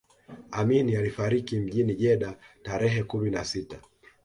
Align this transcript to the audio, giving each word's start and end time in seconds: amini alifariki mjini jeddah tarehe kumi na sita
amini 0.51 0.95
alifariki 0.95 1.59
mjini 1.59 1.95
jeddah 1.95 2.35
tarehe 2.63 3.03
kumi 3.03 3.29
na 3.31 3.45
sita 3.45 3.79